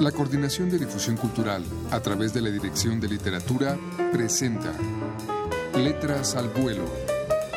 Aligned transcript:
La 0.00 0.12
Coordinación 0.12 0.68
de 0.68 0.78
Difusión 0.78 1.16
Cultural, 1.16 1.64
a 1.90 2.00
través 2.00 2.34
de 2.34 2.42
la 2.42 2.50
Dirección 2.50 3.00
de 3.00 3.08
Literatura, 3.08 3.78
presenta 4.12 4.70
Letras 5.74 6.36
al 6.36 6.50
Vuelo, 6.50 6.84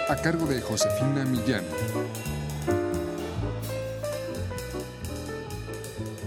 a 0.08 0.16
cargo 0.16 0.46
de 0.46 0.62
Josefina 0.62 1.26
Millán. 1.26 1.66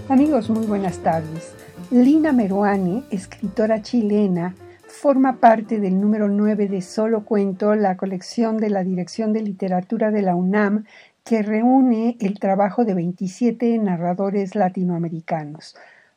Amigos, 0.07 0.51
muy 0.51 0.67
buenas 0.67 0.99
tardes. 0.99 1.51
Lina 1.89 2.31
Meruane, 2.31 3.05
escritora 3.09 3.81
chilena, 3.81 4.53
forma 4.87 5.37
parte 5.37 5.79
del 5.79 5.99
número 5.99 6.27
9 6.27 6.67
de 6.67 6.83
Solo 6.83 7.25
Cuento, 7.25 7.73
la 7.73 7.97
colección 7.97 8.57
de 8.57 8.69
la 8.69 8.83
Dirección 8.83 9.33
de 9.33 9.41
Literatura 9.41 10.11
de 10.11 10.21
la 10.21 10.35
UNAM, 10.35 10.85
que 11.23 11.41
reúne 11.41 12.17
el 12.19 12.37
trabajo 12.37 12.85
de 12.85 12.93
27 12.93 13.79
narradores 13.79 14.53
latinoamericanos. 14.53 15.75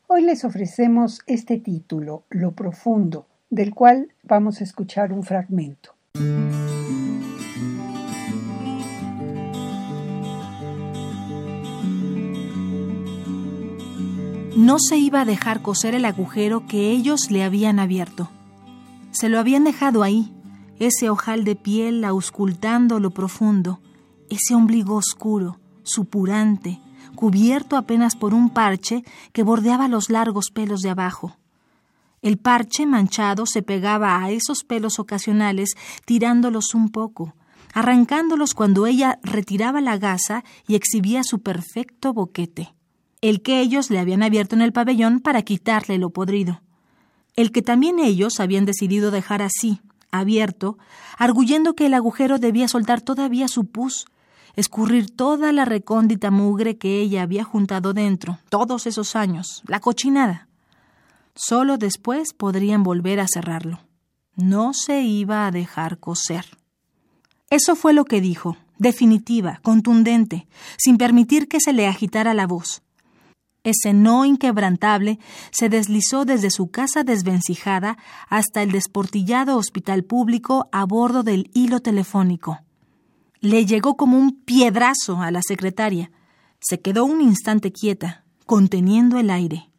Hoy 0.09 0.23
les 0.23 0.45
ofrecemos 0.45 1.23
este 1.27 1.59
título, 1.59 2.27
Lo 2.31 2.53
Profundo, 2.53 3.27
del 3.51 3.75
cual 3.75 4.13
vamos 4.23 4.61
a 4.61 4.65
escuchar 4.65 5.13
un 5.13 5.25
fragmento. 5.25 5.97
No 14.57 14.79
se 14.79 14.97
iba 14.97 15.23
a 15.23 15.25
dejar 15.25 15.61
coser 15.61 15.97
el 15.97 16.05
agujero 16.05 16.69
que 16.69 16.93
ellos 16.93 17.33
le 17.33 17.43
habían 17.43 17.81
abierto. 17.81 18.31
Se 19.11 19.29
lo 19.29 19.41
habían 19.41 19.65
dejado 19.65 20.05
ahí, 20.05 20.33
ese 20.79 21.11
ojal 21.11 21.43
de 21.43 21.57
piel 21.57 22.05
auscultando 22.05 23.01
lo 23.01 23.11
profundo, 23.11 23.81
ese 24.31 24.55
ombligo 24.55 24.95
oscuro, 24.95 25.59
supurante, 25.83 26.79
cubierto 27.15 27.77
apenas 27.77 28.17
por 28.17 28.35
un 28.35 28.51
parche 28.51 29.05
que 29.33 29.43
bordeaba 29.43 29.89
los 29.89 30.11
largos 30.11 30.51
pelos 30.51 30.81
de 30.81 30.91
abajo. 30.91 31.37
El 32.23 32.39
parche 32.39 32.87
manchado 32.87 33.47
se 33.47 33.63
pegaba 33.63 34.23
a 34.23 34.31
esos 34.31 34.65
pelos 34.65 34.99
ocasionales, 34.99 35.77
tirándolos 36.05 36.75
un 36.75 36.91
poco, 36.91 37.35
arrancándolos 37.73 38.55
cuando 38.55 38.87
ella 38.87 39.19
retiraba 39.23 39.81
la 39.81 39.99
gasa 39.99 40.45
y 40.67 40.75
exhibía 40.75 41.23
su 41.23 41.41
perfecto 41.43 42.13
boquete, 42.13 42.75
el 43.21 43.43
que 43.43 43.61
ellos 43.61 43.91
le 43.91 43.99
habían 43.99 44.23
abierto 44.23 44.57
en 44.57 44.63
el 44.63 44.73
pabellón 44.73 45.21
para 45.21 45.43
quitarle 45.43 45.99
lo 45.99 46.11
podrido, 46.11 46.63
el 47.37 47.53
que 47.53 47.63
también 47.63 47.99
ellos 47.99 48.41
habían 48.41 48.65
decidido 48.65 49.11
dejar 49.11 49.43
así, 49.43 49.81
abierto, 50.11 50.79
arguyendo 51.19 51.75
que 51.75 51.87
el 51.87 51.95
agujero 51.95 52.39
debía 52.39 52.67
soltar 52.67 53.03
todavía 53.03 53.47
su 53.47 53.67
pus, 53.67 54.07
escurrir 54.57 55.15
toda 55.15 55.53
la 55.53 55.65
recóndita 55.65 56.31
mugre 56.31 56.79
que 56.79 56.99
ella 57.01 57.23
había 57.23 57.45
juntado 57.45 57.93
dentro, 57.93 58.39
todos 58.49 58.87
esos 58.87 59.15
años, 59.15 59.63
la 59.67 59.81
cochinada. 59.81 60.49
Solo 61.35 61.77
después 61.77 62.33
podrían 62.33 62.83
volver 62.83 63.21
a 63.21 63.29
cerrarlo. 63.29 63.81
No 64.35 64.73
se 64.73 65.03
iba 65.03 65.47
a 65.47 65.51
dejar 65.51 65.99
coser. 65.99 66.47
Eso 67.51 67.77
fue 67.77 67.93
lo 67.93 68.07
que 68.07 68.21
dijo, 68.21 68.57
definitiva, 68.79 69.61
contundente, 69.63 70.49
sin 70.79 70.97
permitir 70.97 71.49
que 71.49 71.61
se 71.61 71.75
le 71.75 71.87
agitara 71.87 72.35
la 72.35 72.47
voz. 72.47 72.83
Ese 73.63 73.93
no 73.93 74.25
inquebrantable 74.25 75.19
se 75.51 75.69
deslizó 75.69 76.25
desde 76.25 76.51
su 76.51 76.71
casa 76.71 77.03
desvencijada 77.03 77.99
hasta 78.29 78.63
el 78.63 78.73
desportillado 78.73 79.57
hospital 79.57 80.05
público 80.05 80.69
a 80.73 80.85
bordo 80.85 81.23
del 81.23 81.51
hilo 81.53 81.81
telefónico 81.81 82.66
le 83.47 83.65
llegó 83.65 83.97
como 83.97 84.19
un 84.19 84.33
piedrazo 84.33 85.23
a 85.23 85.31
la 85.31 85.41
secretaria. 85.41 86.11
Se 86.61 86.81
quedó 86.81 87.05
un 87.05 87.21
instante 87.21 87.71
quieta, 87.71 88.25
conteniendo 88.45 89.19
el 89.19 89.31
aire. 89.31 89.71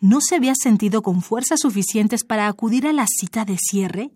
¿No 0.00 0.20
se 0.20 0.36
había 0.36 0.54
sentido 0.54 1.02
con 1.02 1.20
fuerzas 1.20 1.60
suficientes 1.60 2.24
para 2.24 2.48
acudir 2.48 2.86
a 2.86 2.92
la 2.92 3.06
cita 3.06 3.44
de 3.44 3.58
cierre? 3.58 4.10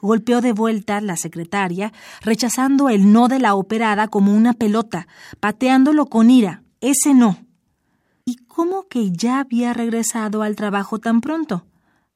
Golpeó 0.00 0.40
de 0.40 0.52
vuelta 0.52 1.00
la 1.00 1.16
secretaria, 1.16 1.92
rechazando 2.22 2.88
el 2.88 3.12
no 3.12 3.28
de 3.28 3.38
la 3.38 3.54
operada 3.54 4.08
como 4.08 4.34
una 4.34 4.54
pelota, 4.54 5.06
pateándolo 5.38 6.06
con 6.06 6.30
ira. 6.30 6.62
Ese 6.80 7.14
no. 7.14 7.36
¿Y 8.24 8.36
cómo 8.36 8.88
que 8.88 9.12
ya 9.12 9.40
había 9.40 9.74
regresado 9.74 10.42
al 10.42 10.56
trabajo 10.56 10.98
tan 10.98 11.20
pronto? 11.20 11.66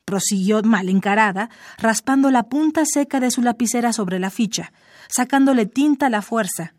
Prosiguió 0.06 0.62
mal 0.62 0.89
encarada, 0.89 1.50
raspando 1.77 2.31
la 2.31 2.44
punta 2.44 2.84
seca 2.87 3.21
de 3.21 3.31
su 3.31 3.43
lapicera 3.43 3.93
sobre 3.93 4.19
la 4.19 4.31
ficha, 4.31 4.72
sacándole 5.09 5.67
tinta 5.67 6.06
a 6.06 6.11
la 6.11 6.22
fuerza. 6.22 6.75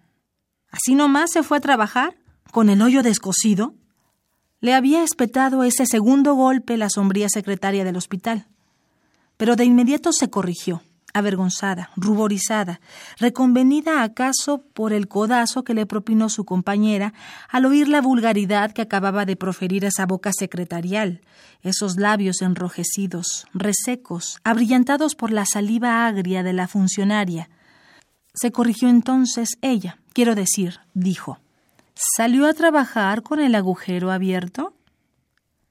¿Así 0.71 0.95
nomás 0.95 1.31
se 1.31 1.43
fue 1.43 1.57
a 1.59 1.61
trabajar? 1.61 2.15
¿Con 2.51 2.69
el 2.69 2.81
hoyo 2.81 3.03
descosido? 3.03 3.75
Le 4.61 4.73
había 4.73 5.03
espetado 5.03 5.63
ese 5.63 5.85
segundo 5.85 6.33
golpe 6.33 6.77
la 6.77 6.89
sombría 6.89 7.27
secretaria 7.29 7.83
del 7.83 7.97
hospital. 7.97 8.47
Pero 9.35 9.55
de 9.55 9.65
inmediato 9.65 10.13
se 10.13 10.29
corrigió 10.29 10.81
avergonzada, 11.17 11.89
ruborizada, 11.95 12.79
reconvenida 13.17 14.03
acaso 14.03 14.63
por 14.73 14.93
el 14.93 15.07
codazo 15.07 15.63
que 15.63 15.73
le 15.73 15.85
propinó 15.85 16.29
su 16.29 16.45
compañera 16.45 17.13
al 17.49 17.65
oír 17.65 17.87
la 17.87 18.01
vulgaridad 18.01 18.71
que 18.71 18.81
acababa 18.81 19.25
de 19.25 19.35
proferir 19.35 19.85
esa 19.85 20.05
boca 20.05 20.31
secretarial, 20.33 21.21
esos 21.61 21.97
labios 21.97 22.41
enrojecidos, 22.41 23.47
resecos, 23.53 24.39
abrillantados 24.43 25.15
por 25.15 25.31
la 25.31 25.45
saliva 25.45 26.07
agria 26.07 26.43
de 26.43 26.53
la 26.53 26.67
funcionaria. 26.67 27.49
Se 28.33 28.51
corrigió 28.51 28.89
entonces 28.89 29.57
ella, 29.61 29.97
quiero 30.13 30.35
decir, 30.35 30.79
dijo. 30.93 31.39
¿Salió 32.15 32.47
a 32.47 32.53
trabajar 32.53 33.23
con 33.23 33.39
el 33.39 33.55
agujero 33.55 34.11
abierto? 34.11 34.73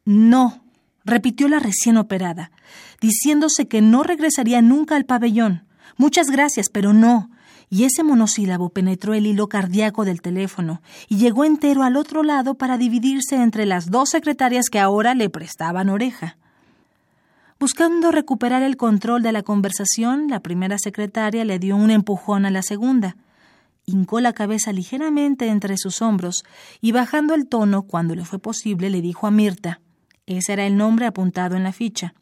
No, 0.05 0.66
repitió 1.06 1.49
la 1.49 1.61
recién 1.61 1.97
operada, 1.97 2.50
diciéndose 3.00 3.69
que 3.69 3.81
no 3.81 4.03
regresaría 4.03 4.61
nunca 4.61 4.97
al 4.97 5.06
pabellón. 5.06 5.65
Muchas 5.97 6.27
gracias, 6.28 6.67
pero 6.71 6.93
no. 6.93 7.31
Y 7.71 7.84
ese 7.84 8.03
monosílabo 8.03 8.69
penetró 8.69 9.15
el 9.15 9.27
hilo 9.27 9.49
cardíaco 9.49 10.05
del 10.05 10.21
teléfono 10.21 10.83
y 11.09 11.17
llegó 11.17 11.44
entero 11.44 11.83
al 11.83 11.97
otro 11.97 12.22
lado 12.22 12.55
para 12.55 12.77
dividirse 12.77 13.37
entre 13.37 13.67
las 13.67 13.91
dos 13.91 14.11
secretarias 14.11 14.67
que 14.71 14.78
ahora 14.78 15.15
le 15.15 15.31
prestaban 15.31 15.89
oreja. 15.89 16.37
Buscando 17.59 18.12
recuperar 18.12 18.62
el 18.62 18.77
control 18.77 19.23
de 19.23 19.33
la 19.33 19.43
conversación, 19.43 20.28
la 20.28 20.41
primera 20.41 20.78
secretaria 20.78 21.44
le 21.44 21.59
dio 21.59 21.77
un 21.77 21.91
empujón 21.91 22.44
a 22.44 22.50
la 22.50 22.62
segunda. 22.62 23.17
Hincó 23.84 24.21
la 24.21 24.33
cabeza 24.33 24.73
ligeramente 24.73 25.49
entre 25.49 25.77
sus 25.77 26.03
hombros 26.03 26.44
y 26.81 26.93
bajando 26.93 27.34
el 27.34 27.49
tono 27.49 27.83
cuando 27.83 28.15
le 28.15 28.25
fue 28.25 28.38
posible 28.38 28.91
le 28.91 29.00
dijo 29.00 29.27
a 29.27 29.31
Mirta 29.31 29.81
ese 30.26 30.53
era 30.53 30.66
el 30.66 30.76
nombre 30.76 31.06
apuntado 31.06 31.56
en 31.56 31.62
la 31.62 31.72
ficha. 31.72 32.14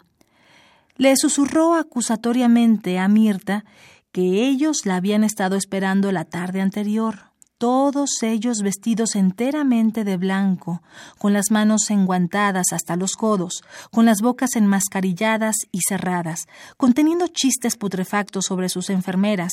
Le 0.96 1.16
susurró 1.16 1.74
acusatoriamente 1.74 2.98
a 2.98 3.08
Mirta 3.08 3.64
que 4.12 4.46
ellos 4.46 4.86
la 4.86 4.96
habían 4.96 5.24
estado 5.24 5.56
esperando 5.56 6.12
la 6.12 6.24
tarde 6.24 6.60
anterior, 6.60 7.32
todos 7.58 8.22
ellos 8.22 8.62
vestidos 8.62 9.16
enteramente 9.16 10.04
de 10.04 10.16
blanco, 10.16 10.82
con 11.18 11.32
las 11.32 11.50
manos 11.50 11.90
enguantadas 11.90 12.66
hasta 12.72 12.94
los 12.96 13.14
codos, 13.14 13.62
con 13.90 14.04
las 14.04 14.20
bocas 14.20 14.54
enmascarilladas 14.56 15.56
y 15.72 15.80
cerradas, 15.88 16.46
conteniendo 16.76 17.26
chistes 17.28 17.76
putrefactos 17.76 18.44
sobre 18.44 18.68
sus 18.68 18.90
enfermeras, 18.90 19.52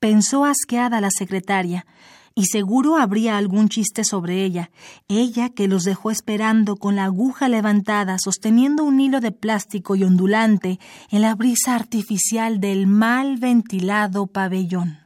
pensó 0.00 0.44
asqueada 0.44 1.00
la 1.00 1.10
secretaria, 1.10 1.86
y 2.34 2.46
seguro 2.46 2.96
habría 2.96 3.36
algún 3.36 3.68
chiste 3.68 4.04
sobre 4.04 4.44
ella, 4.44 4.70
ella 5.08 5.50
que 5.50 5.68
los 5.68 5.84
dejó 5.84 6.10
esperando 6.10 6.76
con 6.76 6.96
la 6.96 7.04
aguja 7.04 7.48
levantada, 7.48 8.16
sosteniendo 8.18 8.84
un 8.84 9.00
hilo 9.00 9.20
de 9.20 9.32
plástico 9.32 9.96
y 9.96 10.04
ondulante 10.04 10.78
en 11.10 11.22
la 11.22 11.34
brisa 11.34 11.74
artificial 11.74 12.60
del 12.60 12.86
mal 12.86 13.36
ventilado 13.38 14.26
pabellón. 14.26 14.98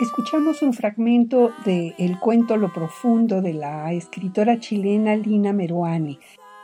Escuchamos 0.00 0.62
un 0.62 0.72
fragmento 0.72 1.52
de 1.66 1.94
El 1.98 2.18
cuento 2.18 2.56
Lo 2.56 2.72
Profundo 2.72 3.42
de 3.42 3.52
la 3.52 3.92
escritora 3.92 4.58
chilena 4.58 5.14
Lina 5.14 5.52
Meruane. 5.52 6.18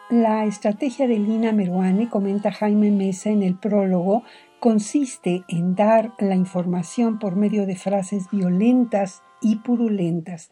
La 0.09 0.47
estrategia 0.47 1.07
de 1.07 1.19
Lina 1.19 1.53
Meruane, 1.53 2.09
comenta 2.09 2.51
Jaime 2.51 2.91
Mesa 2.91 3.29
en 3.29 3.43
el 3.43 3.55
prólogo, 3.57 4.23
consiste 4.67 5.45
en 5.47 5.77
dar 5.77 6.13
la 6.19 6.35
información 6.35 7.21
por 7.21 7.37
medio 7.37 7.67
de 7.67 7.77
frases 7.77 8.29
violentas 8.33 9.23
y 9.41 9.61
purulentas. 9.61 10.51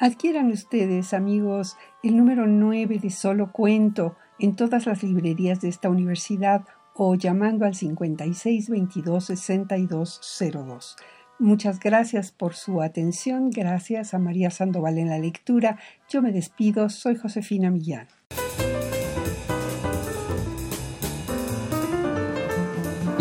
Adquieran 0.00 0.50
ustedes, 0.50 1.14
amigos, 1.14 1.76
el 2.02 2.16
número 2.16 2.48
9 2.48 2.98
de 2.98 3.10
Solo 3.10 3.52
Cuento 3.52 4.16
en 4.40 4.56
todas 4.56 4.86
las 4.86 5.04
librerías 5.04 5.60
de 5.60 5.68
esta 5.68 5.90
universidad 5.90 6.64
o 6.96 7.14
llamando 7.14 7.64
al 7.64 7.76
56 7.76 8.68
22 8.68 9.26
6202. 9.26 10.96
Muchas 11.38 11.78
gracias 11.78 12.32
por 12.32 12.54
su 12.54 12.82
atención. 12.82 13.50
Gracias 13.50 14.12
a 14.12 14.18
María 14.18 14.50
Sandoval 14.50 14.98
en 14.98 15.08
la 15.08 15.20
lectura. 15.20 15.78
Yo 16.08 16.20
me 16.20 16.32
despido. 16.32 16.88
Soy 16.88 17.14
Josefina 17.14 17.70
Millán. 17.70 18.08